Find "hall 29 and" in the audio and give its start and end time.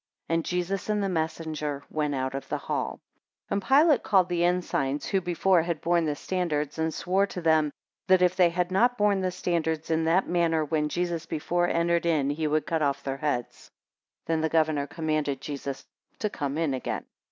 2.57-3.61